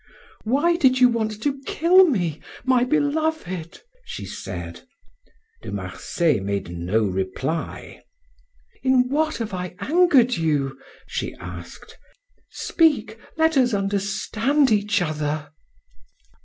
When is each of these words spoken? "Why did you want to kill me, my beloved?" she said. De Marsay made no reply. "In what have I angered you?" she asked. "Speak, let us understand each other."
"Why 0.45 0.77
did 0.77 0.99
you 0.99 1.09
want 1.09 1.43
to 1.43 1.61
kill 1.67 2.05
me, 2.07 2.41
my 2.65 2.83
beloved?" 2.83 3.83
she 4.03 4.25
said. 4.25 4.81
De 5.61 5.71
Marsay 5.71 6.39
made 6.39 6.75
no 6.75 7.03
reply. 7.03 8.01
"In 8.81 9.09
what 9.09 9.37
have 9.37 9.53
I 9.53 9.75
angered 9.77 10.37
you?" 10.37 10.79
she 11.05 11.35
asked. 11.35 11.99
"Speak, 12.49 13.19
let 13.37 13.55
us 13.57 13.75
understand 13.75 14.71
each 14.71 15.03
other." 15.03 15.51